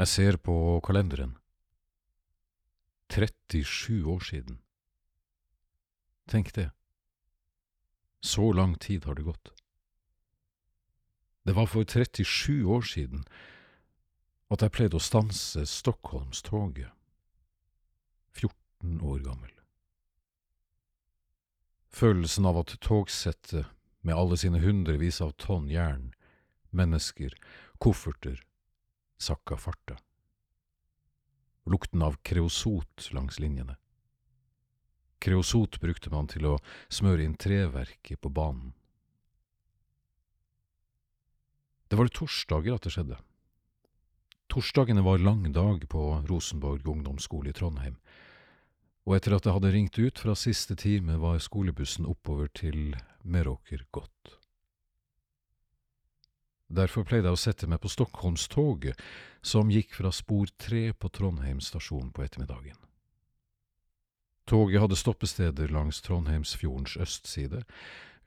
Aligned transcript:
Jeg 0.00 0.08
ser 0.08 0.36
på 0.40 0.54
kalenderen. 0.80 1.34
37 3.12 4.06
år 4.08 4.22
siden. 4.24 4.56
Tenk 6.24 6.54
det. 6.56 6.70
Så 8.24 8.52
lang 8.56 8.78
tid 8.80 9.04
har 9.04 9.18
det 9.18 9.26
gått. 9.28 9.52
Det 11.44 11.52
var 11.52 11.68
for 11.68 11.84
37 11.84 12.64
år 12.64 12.88
siden 12.88 13.28
at 14.48 14.64
jeg 14.64 14.72
pleide 14.72 14.96
å 14.96 15.04
stanse 15.04 15.66
Stockholmstoget. 15.68 16.96
14 18.32 19.04
år 19.04 19.20
gammel. 19.28 19.52
Følelsen 21.92 22.48
av 22.48 22.64
at 22.64 22.78
togsettet, 22.80 23.68
med 24.00 24.16
alle 24.16 24.40
sine 24.40 24.64
hundrevis 24.64 25.20
av 25.20 25.34
tonn 25.36 25.68
jern, 25.68 26.14
mennesker, 26.72 27.34
kofferter, 27.84 28.40
sakka 29.20 29.56
farta. 29.56 29.98
Lukten 31.70 32.02
av 32.02 32.16
kreosot 32.22 33.10
langs 33.12 33.38
linjene. 33.38 33.76
Kreosot 35.20 35.80
brukte 35.80 36.10
man 36.10 36.28
til 36.32 36.46
å 36.48 36.58
smøre 36.88 37.26
inn 37.26 37.36
treverket 37.36 38.20
på 38.20 38.32
banen. 38.32 38.72
Det 41.90 41.98
var 41.98 42.08
torsdager 42.14 42.78
at 42.78 42.86
det 42.86 42.94
skjedde. 42.94 43.18
Torsdagene 44.50 45.04
var 45.04 45.20
lang 45.22 45.44
dag 45.52 45.84
på 45.90 46.04
Rosenborg 46.26 46.88
ungdomsskole 46.88 47.52
i 47.52 47.54
Trondheim, 47.54 48.00
og 49.06 49.16
etter 49.16 49.36
at 49.36 49.44
det 49.44 49.54
hadde 49.54 49.72
ringt 49.74 49.98
ut 49.98 50.18
fra 50.18 50.34
siste 50.38 50.76
time, 50.78 51.18
var 51.20 51.38
skolebussen 51.42 52.08
oppover 52.08 52.50
til 52.54 52.96
Meråker 53.22 53.84
gått. 53.92 54.39
Derfor 56.70 57.02
pleide 57.02 57.26
jeg 57.26 57.34
å 57.34 57.40
sette 57.40 57.66
meg 57.66 57.80
på 57.82 57.90
Stockholmstoget, 57.90 58.98
som 59.42 59.72
gikk 59.74 59.96
fra 59.98 60.12
spor 60.14 60.52
tre 60.54 60.92
på 60.94 61.10
Trondheim 61.10 61.58
stasjon 61.58 62.12
på 62.14 62.22
ettermiddagen. 62.22 62.76
Toget 64.46 64.82
hadde 64.82 64.98
stoppesteder 64.98 65.70
langs 65.74 65.98
Trondheimsfjordens 66.06 66.94
østside, 67.02 67.64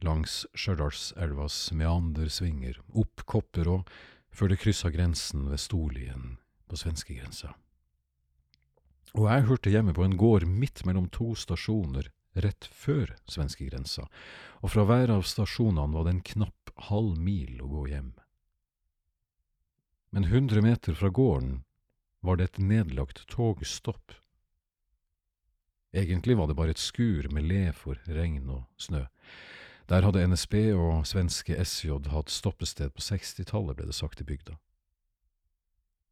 langs 0.03 0.41
Stjørdalselvas 0.55 1.69
meandersvinger, 1.71 2.81
opp 2.91 3.23
Kopperå, 3.31 3.81
før 4.33 4.51
det 4.51 4.59
kryssa 4.59 4.91
grensen 4.91 5.47
ved 5.51 5.61
Storlien 5.63 6.35
på 6.67 6.79
svenskegrensa. 6.79 7.53
Og 9.13 9.29
jeg 9.29 9.47
hørte 9.47 9.71
hjemme 9.71 9.93
på 9.95 10.03
en 10.03 10.17
gård 10.19 10.47
midt 10.49 10.83
mellom 10.89 11.07
to 11.13 11.31
stasjoner 11.37 12.09
rett 12.43 12.67
før 12.75 13.13
svenskegrensa, 13.29 14.07
og 14.59 14.73
fra 14.73 14.83
hver 14.89 15.13
av 15.15 15.23
stasjonene 15.27 15.95
var 15.95 16.07
det 16.07 16.15
en 16.17 16.27
knapp 16.33 16.73
halv 16.89 17.15
mil 17.21 17.61
å 17.61 17.69
gå 17.69 17.87
hjem 17.93 18.11
men 20.13 20.29
hundre 20.29 20.61
meter 20.61 20.93
fra 20.93 21.09
gården 21.09 21.63
var 22.21 22.37
det 22.37 22.45
et 22.51 22.59
nedlagt 22.61 23.23
togstopp. 23.33 24.13
Egentlig 25.93 26.37
var 26.37 26.47
det 26.47 26.57
bare 26.57 26.73
et 26.75 26.81
skur 26.81 27.25
med 27.33 27.47
le 27.49 27.71
for 27.73 27.97
regn 28.05 28.45
og 28.53 28.67
snø. 28.77 29.07
Der 29.89 30.05
hadde 30.05 30.21
NSB 30.29 30.53
og 30.77 31.07
svenske 31.09 31.57
SJ 31.57 31.97
hatt 32.13 32.29
stoppested 32.29 32.93
på 32.93 33.01
60-tallet, 33.01 33.75
ble 33.75 33.89
det 33.89 33.97
sagt 33.97 34.21
i 34.21 34.27
bygda. 34.27 34.59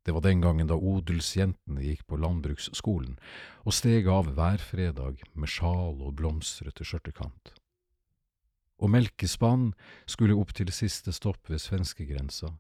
Det 0.02 0.16
var 0.18 0.26
den 0.26 0.42
gangen 0.42 0.66
da 0.66 0.76
odelsjentene 0.76 1.86
gikk 1.86 2.08
på 2.10 2.18
landbruksskolen 2.18 3.20
og 3.62 3.78
steg 3.78 4.10
av 4.10 4.34
hver 4.34 4.58
fredag 4.66 5.22
med 5.38 5.54
sjal 5.54 6.02
og 6.02 6.16
blomstrete 6.18 6.82
skjørtekant. 6.90 7.54
Og 8.82 8.90
melkespann 8.90 9.76
skulle 10.10 10.42
opp 10.42 10.58
til 10.58 10.74
siste 10.74 11.14
stopp 11.14 11.54
ved 11.54 11.62
svenskegrensa, 11.62 12.56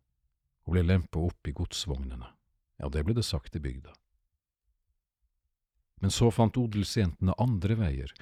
og 0.65 0.75
ble 0.75 0.85
lempa 0.85 1.19
opp 1.19 1.47
i 1.47 1.55
godsvognene. 1.55 2.29
Ja, 2.81 2.89
det 2.89 3.03
ble 3.05 3.15
det 3.17 3.25
sagt 3.25 3.55
i 3.55 3.61
bygda. 3.61 3.93
Men 6.01 6.09
så 6.13 6.31
fant 6.33 6.57
odelsjentene 6.57 7.35
andre 7.37 7.75
veier, 7.77 8.13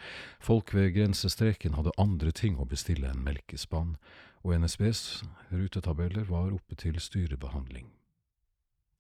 folk 0.44 0.74
ved 0.76 0.92
grensestreken 0.98 1.78
hadde 1.78 1.96
andre 2.02 2.34
ting 2.36 2.58
å 2.60 2.68
bestille 2.68 3.08
enn 3.08 3.24
melkespann, 3.24 3.96
og 4.44 4.56
NSBs 4.60 5.24
rutetabeller 5.52 6.28
var 6.28 6.52
oppe 6.56 6.76
til 6.80 7.00
styrebehandling. 7.00 7.88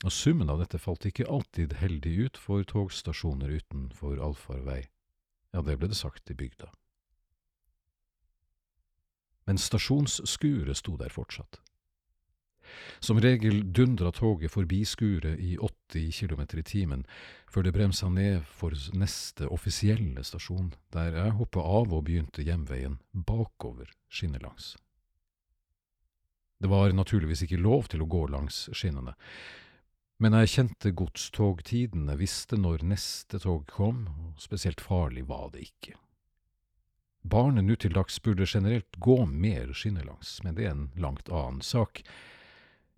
Og 0.08 0.16
summen 0.16 0.52
av 0.52 0.62
dette 0.62 0.80
falt 0.80 1.04
ikke 1.08 1.28
alltid 1.28 1.76
heldig 1.82 2.14
ut 2.26 2.40
for 2.40 2.64
togstasjoner 2.64 3.52
utenfor 3.52 4.20
allfarvei, 4.24 4.86
ja, 5.52 5.64
det 5.66 5.76
ble 5.80 5.90
det 5.92 6.00
sagt 6.00 6.32
i 6.32 6.38
bygda. 6.40 6.70
Men 9.50 9.60
stasjonsskuret 9.60 10.78
sto 10.78 10.96
der 10.96 11.12
fortsatt. 11.12 11.60
Som 13.00 13.22
regel 13.22 13.62
dundra 13.74 14.12
toget 14.12 14.52
forbi 14.52 14.84
skuret 14.85 15.40
i 15.40 15.57
80 15.57 16.19
km 16.19 16.41
i 16.59 16.63
timen, 16.63 17.06
før 17.47 17.66
det 17.66 17.74
bremsa 17.74 18.09
ned 18.09 18.44
for 18.46 18.75
neste 18.94 19.47
offisielle 19.47 20.24
stasjon, 20.24 20.74
der 20.94 21.16
jeg 21.18 21.38
hoppa 21.40 21.63
av 21.63 21.94
og 21.94 22.06
begynte 22.09 22.46
hjemveien 22.46 23.00
bakover 23.12 23.90
skinnelangs. 24.09 24.75
Det 26.59 26.68
var 26.68 26.91
naturligvis 26.91 27.46
ikke 27.46 27.62
lov 27.62 27.88
til 27.88 28.03
å 28.03 28.09
gå 28.09 28.25
langs 28.28 28.68
skinnene, 28.75 29.16
men 30.19 30.36
jeg 30.36 30.51
kjente 30.51 30.91
godstogtidene, 30.91 32.18
visste 32.19 32.57
når 32.59 32.84
neste 32.84 33.40
tog 33.40 33.63
kom, 33.72 34.03
og 34.12 34.41
spesielt 34.44 34.84
farlig 34.84 35.24
var 35.30 35.53
det 35.53 35.63
ikke. 35.69 35.96
Barnet 37.24 37.63
nå 37.63 37.78
til 37.80 37.96
dags 37.96 38.19
burde 38.24 38.47
generelt 38.47 39.00
gå 39.00 39.16
mer 39.28 39.72
skinnelangs, 39.75 40.40
men 40.44 40.57
det 40.57 40.68
er 40.68 40.75
en 40.75 40.90
langt 41.00 41.31
annen 41.31 41.63
sak. 41.63 42.03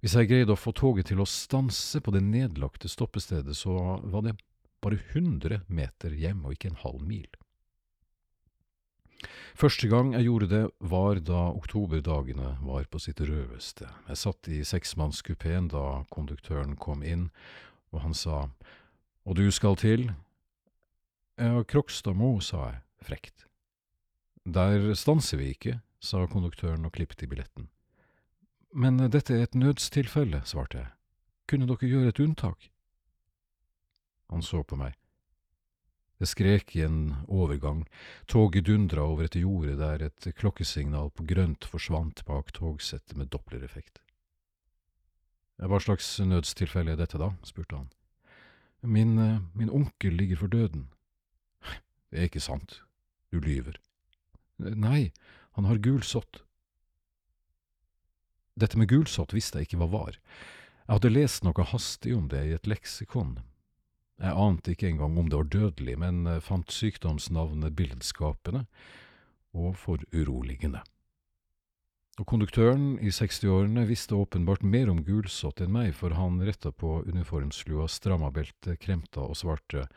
Hvis 0.01 0.15
jeg 0.17 0.31
greide 0.31 0.55
å 0.55 0.57
få 0.57 0.73
toget 0.73 1.11
til 1.11 1.21
å 1.21 1.29
stanse 1.29 2.01
på 2.01 2.13
det 2.15 2.23
nedlagte 2.25 2.89
stoppestedet, 2.89 3.53
så 3.53 3.99
var 4.01 4.25
det 4.25 4.33
bare 4.81 4.97
100 5.13 5.61
meter 5.69 6.15
hjem 6.17 6.41
og 6.45 6.55
ikke 6.55 6.71
en 6.71 6.81
halv 6.81 7.03
mil. 7.05 7.29
Første 9.53 9.85
gang 9.91 10.15
jeg 10.15 10.25
gjorde 10.25 10.47
det, 10.49 10.61
var 10.79 11.19
da 11.21 11.43
oktoberdagene 11.51 12.55
var 12.65 12.87
på 12.89 13.01
sitt 13.03 13.21
rødeste. 13.21 13.89
Jeg 14.07 14.17
satt 14.17 14.49
i 14.49 14.63
seksmannskupeen 14.65 15.67
da 15.69 16.01
konduktøren 16.09 16.73
kom 16.81 17.03
inn, 17.05 17.29
og 17.93 18.01
han 18.05 18.17
sa 18.17 18.47
Og 19.21 19.35
du 19.37 19.51
skal 19.51 19.75
til? 19.77 20.07
Ja, 21.37 21.61
Krokstadmo, 21.61 22.39
sa 22.41 22.71
jeg 22.71 22.79
frekt. 23.05 23.45
Der 24.45 24.95
stanser 24.97 25.37
vi 25.37 25.51
ikke, 25.53 25.75
sa 26.01 26.25
konduktøren 26.25 26.87
og 26.89 26.95
klippet 26.97 27.21
i 27.21 27.29
billetten. 27.29 27.69
Men 28.73 28.97
dette 29.11 29.35
er 29.35 29.43
et 29.43 29.55
nødstilfelle, 29.57 30.41
svarte 30.47 30.79
jeg. 30.79 30.91
Kunne 31.51 31.67
dere 31.67 31.89
gjøre 31.89 32.11
et 32.13 32.19
unntak? 32.23 32.69
Han 34.31 34.43
så 34.45 34.63
på 34.63 34.77
meg. 34.79 34.95
Det 36.21 36.29
skrek 36.29 36.75
i 36.77 36.83
en 36.85 37.15
overgang, 37.27 37.81
toget 38.29 38.67
dundra 38.69 39.03
over 39.09 39.25
et 39.25 39.35
jorde 39.35 39.73
der 39.79 40.05
et 40.05 40.27
klokkesignal 40.37 41.09
på 41.11 41.25
grønt 41.27 41.65
forsvant 41.65 42.21
bak 42.27 42.53
togsettet 42.53 43.17
med 43.17 43.31
dopplereffekt. 43.33 43.99
Hva 45.57 45.79
slags 45.81 46.13
nødstilfelle 46.21 46.93
er 46.93 47.01
dette, 47.01 47.17
da? 47.17 47.33
spurte 47.43 47.75
han. 47.75 47.89
Min, 48.81 49.17
min 49.57 49.69
onkel 49.69 50.13
ligger 50.13 50.39
for 50.39 50.47
døden. 50.53 50.87
Det 52.09 52.19
er 52.19 52.29
ikke 52.29 52.43
sant, 52.43 52.79
du 53.33 53.39
lyver. 53.41 53.81
Nei, 54.61 55.11
han 55.57 55.65
har 55.65 55.81
gulsott. 55.81 56.43
Dette 58.59 58.79
med 58.79 58.89
gulsott 58.91 59.33
visste 59.35 59.59
jeg 59.59 59.69
ikke 59.69 59.81
hva 59.83 59.89
var. 59.91 60.17
Jeg 60.85 60.97
hadde 60.97 61.13
lest 61.13 61.45
noe 61.47 61.67
hastig 61.71 62.15
om 62.17 62.27
det 62.31 62.41
i 62.47 62.55
et 62.55 62.67
leksikon. 62.67 63.37
Jeg 64.21 64.37
ante 64.37 64.73
ikke 64.73 64.89
engang 64.91 65.17
om 65.17 65.29
det 65.31 65.37
var 65.39 65.49
dødelig, 65.49 65.97
men 65.97 66.25
fant 66.45 66.71
sykdomsnavnet 66.71 67.73
billedskapende 67.77 68.65
og 69.57 69.77
foruroligende. 69.81 70.83
Og 72.19 72.27
konduktøren 72.27 72.99
i 73.01 73.09
60-årene 73.09 73.87
visste 73.89 74.17
åpenbart 74.19 74.65
mer 74.67 74.91
om 74.91 74.99
gulsott 75.07 75.63
enn 75.63 75.71
meg, 75.73 75.93
for 75.97 76.13
han 76.13 76.41
retta 76.43 76.69
på 76.75 76.99
uniformslua, 77.07 77.87
stramma 77.89 78.29
beltet, 78.35 78.77
kremta 78.83 79.23
og 79.23 79.39
svarte 79.39 79.87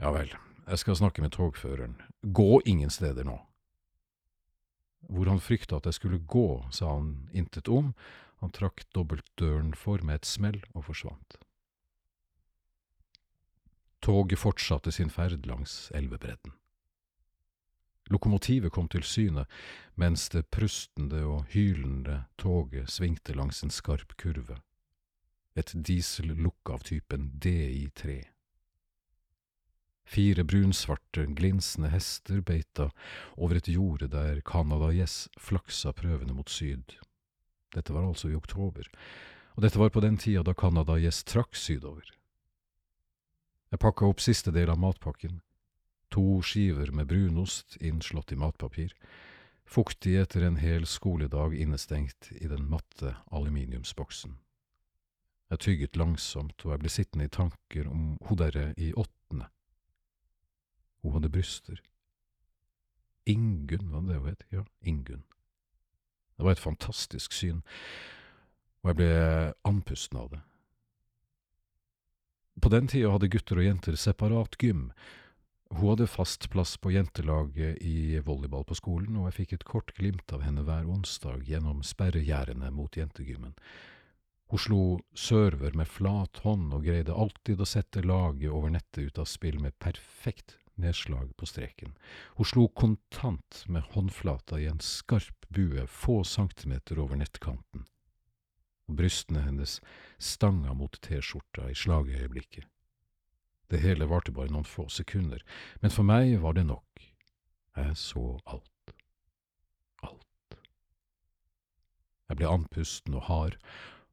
ja 0.00 0.12
vel, 0.14 0.30
jeg 0.68 0.80
skal 0.80 0.96
snakke 0.96 1.22
med 1.24 1.34
togføreren, 1.34 1.98
gå 2.22 2.62
ingen 2.64 2.90
steder 2.90 3.26
nå. 3.26 3.36
Hvor 5.12 5.28
han 5.28 5.42
frykta 5.44 5.76
at 5.76 5.86
jeg 5.90 5.98
skulle 5.98 6.22
gå, 6.24 6.64
sa 6.72 6.94
han 6.94 7.28
intet 7.36 7.68
om, 7.68 7.92
han 8.40 8.50
trakk 8.50 8.86
dobbeltdøren 8.96 9.74
for 9.76 10.02
med 10.02 10.22
et 10.22 10.26
smell 10.26 10.58
og 10.72 10.86
forsvant. 10.88 11.36
Toget 14.02 14.40
fortsatte 14.40 14.90
sin 14.90 15.12
ferd 15.12 15.46
langs 15.46 15.92
elvebredden. 15.94 16.56
Lokomotivet 18.10 18.72
kom 18.72 18.88
til 18.90 19.04
syne, 19.06 19.44
mens 19.94 20.26
det 20.28 20.48
prustende 20.50 21.22
og 21.28 21.44
hylende 21.52 22.24
toget 22.38 22.90
svingte 22.90 23.36
langs 23.36 23.62
en 23.62 23.70
skarp 23.70 24.16
kurve, 24.18 24.58
et 25.54 25.70
diesellukk 25.76 26.72
av 26.74 26.82
typen 26.88 27.30
DI3. 27.38 28.31
Fire 30.04 30.44
brunsvarte, 30.44 31.26
glinsende 31.26 31.88
hester 31.92 32.40
beita 32.40 32.90
over 33.36 33.56
et 33.56 33.68
jorde 33.68 34.08
der 34.12 34.40
Canada 34.40 34.90
Yes 34.92 35.28
flaksa 35.40 35.92
prøvende 35.92 36.34
mot 36.34 36.50
syd. 36.50 36.98
Dette 37.72 37.94
var 37.94 38.04
altså 38.04 38.28
i 38.28 38.36
oktober, 38.36 38.88
og 39.56 39.62
dette 39.64 39.80
var 39.80 39.92
på 39.94 40.02
den 40.04 40.18
tida 40.20 40.42
da 40.44 40.54
Canada 40.54 40.98
gjest 41.00 41.26
trakk 41.32 41.56
sydover. 41.56 42.04
Jeg 43.72 43.80
pakka 43.80 44.04
opp 44.04 44.20
siste 44.20 44.52
del 44.52 44.68
av 44.68 44.80
matpakken, 44.80 45.40
to 46.12 46.42
skiver 46.44 46.92
med 46.92 47.08
brunost 47.08 47.78
innslått 47.80 48.34
i 48.34 48.36
matpapir, 48.36 48.92
fuktig 49.64 50.18
etter 50.20 50.44
en 50.44 50.58
hel 50.60 50.84
skoledag 50.84 51.56
innestengt 51.56 52.28
i 52.36 52.50
den 52.50 52.68
matte 52.68 53.14
aluminiumsboksen. 53.32 54.36
Jeg 55.52 55.64
tygget 55.64 55.96
langsomt, 55.96 56.64
og 56.64 56.74
jeg 56.74 56.80
ble 56.80 56.92
sittende 56.92 57.28
i 57.28 57.32
tanker 57.32 57.88
om 57.88 58.14
hun 58.28 58.38
derre 58.40 58.70
i 58.76 58.92
åttende. 58.92 59.48
Hun 61.02 61.16
hadde 61.16 61.32
bryster. 61.32 61.82
Ingunn, 63.26 63.90
var 63.90 64.00
det 64.00 64.08
det 64.08 64.20
hun 64.20 64.30
het? 64.30 64.44
Ja, 64.50 64.64
Ingunn. 64.80 65.24
Det 66.36 66.46
var 66.46 66.56
et 66.56 66.62
fantastisk 66.62 67.34
syn, 67.36 67.60
og 68.82 68.90
jeg 68.90 68.98
ble 68.98 69.10
andpusten 69.68 70.18
av 70.18 70.30
det. 70.32 70.40
På 72.62 72.70
den 72.72 72.88
tida 72.90 73.12
hadde 73.12 73.30
gutter 73.32 73.60
og 73.60 73.66
jenter 73.66 73.96
separat 73.98 74.58
gym. 74.60 74.88
Hun 75.72 75.92
hadde 75.92 76.08
fast 76.10 76.48
plass 76.52 76.74
på 76.76 76.92
jentelaget 76.92 77.78
i 77.80 78.18
volleyball 78.26 78.66
på 78.68 78.76
skolen, 78.76 79.16
og 79.16 79.30
jeg 79.30 79.38
fikk 79.38 79.54
et 79.56 79.68
kort 79.70 79.94
glimt 79.96 80.34
av 80.34 80.42
henne 80.44 80.64
hver 80.66 80.88
onsdag 80.90 81.46
gjennom 81.48 81.80
sperregjerdene 81.86 82.72
mot 82.74 82.98
jentegymmen. 82.98 83.54
Hun 84.52 84.60
slo 84.60 84.82
server 85.16 85.72
med 85.78 85.88
flat 85.88 86.42
hånd 86.44 86.74
og 86.76 86.84
greide 86.84 87.14
alltid 87.16 87.62
å 87.62 87.68
sette 87.68 88.02
laget 88.04 88.52
over 88.52 88.74
nettet 88.74 89.08
ut 89.08 89.22
av 89.22 89.30
spill 89.30 89.56
med 89.62 89.78
perfekt 89.80 90.58
nedslag 90.80 91.30
på 91.36 91.46
streken. 91.46 91.96
Hun 92.38 92.48
slo 92.48 92.68
kontant 92.68 93.64
med 93.68 93.88
håndflata 93.94 94.60
i 94.60 94.68
en 94.70 94.80
skarp 94.80 95.48
bue 95.52 95.86
få 95.86 96.22
centimeter 96.24 97.00
over 97.02 97.18
nettkanten 97.20 97.86
og 98.92 98.98
brystene 98.98 99.42
hennes 99.46 99.78
stanga 100.20 100.74
mot 100.76 100.98
T-skjorta 101.04 101.70
i 101.70 101.76
slagøyeblikket. 101.78 102.66
Det 103.72 103.80
hele 103.80 104.08
varte 104.10 104.34
bare 104.36 104.52
noen 104.52 104.68
få 104.68 104.88
sekunder, 104.92 105.40
men 105.80 105.94
for 105.94 106.04
meg 106.04 106.34
var 106.42 106.58
det 106.58 106.66
nok. 106.68 107.06
Jeg 107.76 107.96
så 107.96 108.36
alt. 108.44 108.92
Alt. 110.04 110.58
Jeg 112.28 112.36
ble 112.36 112.50
andpusten 112.50 113.16
og 113.16 113.24
hard, 113.30 113.56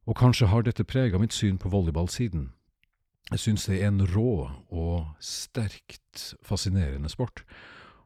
og 0.08 0.16
kanskje 0.16 0.48
har 0.48 0.64
dette 0.64 0.86
prega 0.88 1.20
mitt 1.20 1.36
syn 1.36 1.60
på 1.60 1.68
volleyball 1.68 2.08
siden. 2.08 2.54
Jeg 3.30 3.38
syns 3.38 3.68
det 3.70 3.76
er 3.78 3.92
en 3.92 4.02
rå 4.10 4.50
og 4.74 5.22
sterkt 5.22 6.32
fascinerende 6.42 7.10
sport, 7.12 7.44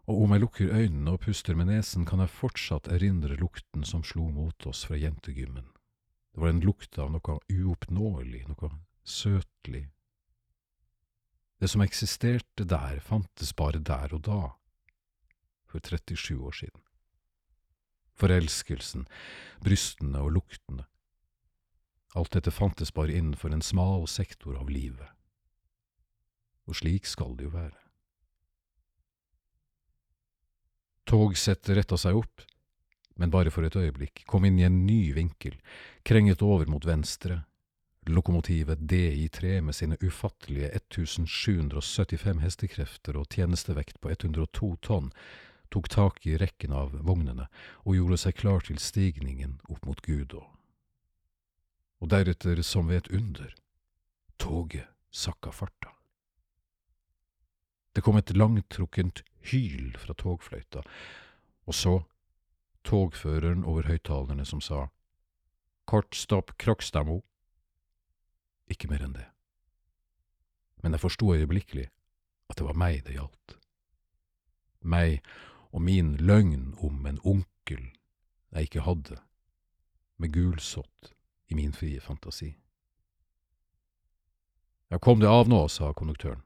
og 0.05 0.26
om 0.26 0.35
jeg 0.35 0.43
lukker 0.43 0.75
øynene 0.76 1.15
og 1.15 1.23
puster 1.25 1.56
med 1.56 1.71
nesen, 1.71 2.05
kan 2.05 2.21
jeg 2.21 2.29
fortsatt 2.29 2.91
erindre 2.93 3.38
lukten 3.41 3.87
som 3.88 4.03
slo 4.05 4.26
mot 4.29 4.67
oss 4.69 4.82
fra 4.85 4.99
jentegymmen. 5.00 5.65
Det 6.35 6.43
var 6.43 6.53
en 6.53 6.61
lukt 6.61 6.99
av 7.00 7.09
noe 7.15 7.38
uoppnåelig, 7.49 8.43
noe 8.50 8.71
søtlig. 9.00 9.87
Det 11.56 11.73
som 11.73 11.81
eksisterte 11.81 12.69
der, 12.69 13.00
fantes 13.00 13.55
bare 13.56 13.81
der 13.81 14.12
og 14.12 14.26
da, 14.29 14.41
for 15.65 15.81
37 15.81 16.37
år 16.37 16.59
siden. 16.61 16.82
Forelskelsen, 18.21 19.09
brystene 19.65 20.21
og 20.21 20.37
luktene. 20.37 20.85
Alt 22.15 22.37
dette 22.37 22.53
fantes 22.53 22.93
bare 22.93 23.17
innenfor 23.17 23.55
en 23.55 23.65
smal 23.65 24.05
sektor 24.11 24.61
av 24.61 24.69
livet. 24.69 25.13
Og 26.69 26.78
slik 26.81 27.08
skal 27.08 27.37
det 27.37 27.49
jo 27.49 27.55
være. 27.55 27.76
Togsettet 31.05 31.76
retta 31.76 31.99
seg 32.00 32.16
opp, 32.16 32.44
men 33.20 33.31
bare 33.31 33.52
for 33.52 33.66
et 33.66 33.76
øyeblikk, 33.76 34.25
kom 34.26 34.46
inn 34.49 34.58
i 34.58 34.66
en 34.66 34.84
ny 34.87 35.12
vinkel, 35.14 35.58
krenget 36.02 36.43
over 36.43 36.70
mot 36.70 36.87
venstre. 36.87 37.43
Lokomotivet 38.08 38.82
DI3 38.90 39.61
med 39.64 39.76
sine 39.76 39.96
ufattelige 40.02 40.69
1775 40.76 42.43
hestekrefter 42.44 43.16
og 43.16 43.28
tjenestevekt 43.32 44.00
på 44.00 44.12
102 44.12 44.75
tonn 44.84 45.12
tok 45.72 45.88
tak 45.88 46.26
i 46.28 46.37
rekken 46.38 46.75
av 46.76 46.93
vognene 47.06 47.49
og 47.84 47.96
gjorde 47.96 48.20
seg 48.26 48.37
klar 48.38 48.66
til 48.66 48.78
stigningen 48.78 49.56
opp 49.72 49.88
mot 49.88 50.02
Gudå. 50.05 50.44
Og 52.05 52.12
deretter, 52.12 52.61
som 52.62 52.90
ved 52.93 53.05
et 53.05 53.12
under, 53.16 53.55
toget 54.37 54.90
sakka 55.11 55.55
farta. 55.55 55.94
Det 57.94 58.02
kom 58.02 58.17
et 58.19 58.32
langtrukkent 58.37 59.23
hyl 59.50 59.94
fra 59.99 60.14
togfløyta, 60.19 60.82
og 61.67 61.75
så 61.75 61.94
togføreren 62.85 63.64
over 63.64 63.87
høyttalerne 63.88 64.44
som 64.44 64.61
sa 64.61 64.88
Kort 65.85 66.17
stopp 66.17 66.55
Krokstadmo. 66.58 67.20
Ikke 68.73 68.88
mer 68.88 69.05
enn 69.05 69.17
det. 69.17 69.26
Men 70.82 70.96
jeg 70.96 71.02
forsto 71.05 71.35
øyeblikkelig 71.35 71.91
at 72.49 72.58
det 72.58 72.64
var 72.64 72.79
meg 72.81 73.05
det 73.05 73.19
gjaldt. 73.19 73.58
Meg 74.81 75.20
og 75.73 75.82
min 75.85 76.14
løgn 76.17 76.73
om 76.81 77.06
en 77.06 77.20
onkel 77.25 77.90
jeg 78.55 78.69
ikke 78.69 78.85
hadde, 78.87 79.17
med 80.17 80.32
gulsott 80.32 81.12
i 81.50 81.56
min 81.58 81.73
frie 81.73 82.00
fantasi. 82.00 82.55
Ja, 84.90 84.99
kom 84.99 85.20
det 85.20 85.29
av 85.29 85.49
nå, 85.50 85.67
sa 85.69 85.93
konduktøren. 85.93 86.44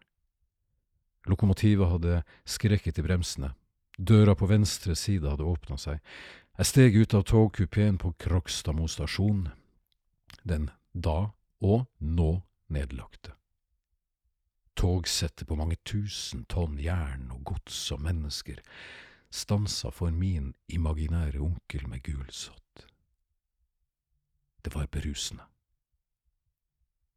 Lokomotivet 1.26 1.88
hadde 1.90 2.22
skrekket 2.46 2.98
i 2.98 3.02
bremsene, 3.02 3.54
Døra 3.98 4.36
på 4.38 4.46
venstre 4.46 4.94
side 4.94 5.26
hadde 5.26 5.42
åpna 5.42 5.74
seg. 5.74 5.98
Jeg 6.58 6.66
steg 6.70 6.96
ut 7.00 7.14
av 7.18 7.24
togkupeen 7.26 7.96
på 7.98 8.12
Krokstadmo 8.22 8.86
stasjon, 8.86 9.48
den 10.46 10.68
da 10.94 11.32
og 11.58 11.88
nå 11.98 12.28
nedlagte. 12.70 13.34
Togsettet 14.78 15.48
på 15.50 15.56
mange 15.58 15.80
tusen 15.82 16.44
tonn 16.46 16.78
jern 16.78 17.32
og 17.34 17.42
gods 17.50 17.80
og 17.94 18.04
mennesker 18.06 18.60
stansa 19.34 19.90
for 19.90 20.14
min 20.14 20.52
imaginære 20.70 21.42
onkel 21.42 21.88
med 21.90 22.04
gulsott. 22.06 22.86
Det 24.62 24.74
var 24.76 24.86
berusende. 24.86 25.42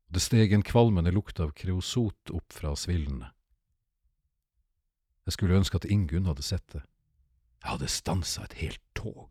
Det 0.10 0.22
steg 0.22 0.54
en 0.54 0.66
kvalmende 0.66 1.14
lukt 1.14 1.40
av 1.40 1.54
kreosot 1.54 2.34
opp 2.34 2.58
fra 2.58 2.74
svillene. 2.76 3.30
Jeg 5.26 5.34
skulle 5.38 5.58
ønske 5.58 5.78
at 5.78 5.86
Ingunn 5.86 6.30
hadde 6.30 6.46
sett 6.46 6.66
det. 6.74 6.82
Jeg 7.62 7.76
hadde 7.76 7.92
stansa 7.94 8.46
et 8.48 8.58
helt 8.62 8.82
tog. 8.98 9.30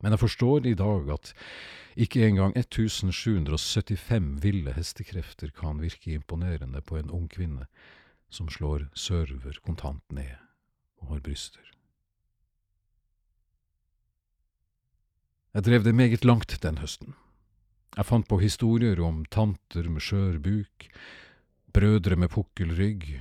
Men 0.00 0.14
jeg 0.14 0.22
forstår 0.22 0.66
i 0.66 0.74
dag 0.74 1.10
at 1.12 1.32
ikke 2.00 2.24
engang 2.26 2.54
1775 2.56 4.42
ville 4.42 4.72
hestekrefter 4.72 5.52
kan 5.54 5.82
virke 5.82 6.14
imponerende 6.16 6.80
på 6.80 6.96
en 6.96 7.10
ung 7.10 7.28
kvinne 7.28 7.66
som 8.30 8.48
slår 8.48 8.88
server 8.94 9.58
kontant 9.66 10.04
ned 10.14 10.38
og 11.00 11.14
har 11.14 11.20
bryster. 11.20 11.66
Jeg 15.54 15.66
drev 15.66 15.84
det 15.84 15.94
meget 15.94 16.24
langt 16.24 16.54
den 16.62 16.78
høsten. 16.78 17.14
Jeg 17.96 18.06
fant 18.06 18.28
på 18.28 18.38
historier 18.38 19.00
om 19.02 19.24
tanter 19.26 19.88
med 19.90 20.00
skjør 20.04 20.38
buk, 20.38 20.86
brødre 21.74 22.16
med 22.16 22.30
pukkelrygg, 22.30 23.18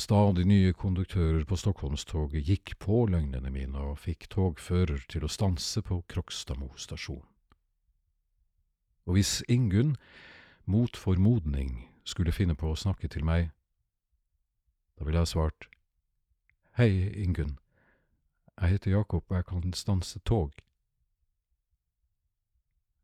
stadig 0.00 0.46
nye 0.48 0.72
konduktører 0.72 1.44
på 1.44 1.56
Stockholmstoget 1.56 2.46
gikk 2.48 2.78
på 2.80 3.02
løgnene 3.12 3.50
mine 3.52 3.76
og 3.90 3.98
fikk 4.00 4.24
togfører 4.32 5.02
til 5.12 5.26
å 5.26 5.28
stanse 5.28 5.82
på 5.84 5.98
Krokstadmo 6.08 6.70
stasjon. 6.80 7.26
Og 9.04 9.18
hvis 9.18 9.42
Ingunn, 9.52 9.98
mot 10.64 10.96
formodning, 10.96 11.90
skulle 12.04 12.32
finne 12.32 12.56
på 12.56 12.70
å 12.72 12.78
snakke 12.78 13.10
til 13.12 13.26
meg, 13.28 13.50
da 14.96 15.04
ville 15.04 15.20
jeg 15.20 15.34
svart 15.34 15.68
Hei, 16.80 17.12
Ingunn, 17.12 17.58
jeg 18.56 18.78
heter 18.78 18.94
Jakob 18.96 19.28
og 19.28 19.36
jeg 19.36 19.48
kan 19.50 19.76
stanse 19.76 20.24
tog. 20.24 20.56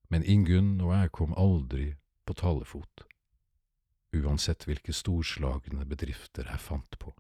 Men 0.09 0.25
Ingunn 0.25 0.81
og 0.81 0.95
jeg 0.95 1.13
kom 1.13 1.37
aldri 1.37 1.91
på 2.25 2.33
talefot 2.33 3.05
uansett 4.17 4.65
hvilke 4.69 4.95
storslagne 4.97 5.85
bedrifter 5.89 6.49
jeg 6.49 6.63
fant 6.65 6.99
på. 7.01 7.13